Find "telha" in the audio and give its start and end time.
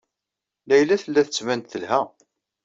1.71-1.99